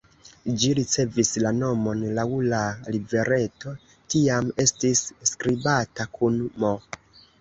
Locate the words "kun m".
6.19-6.75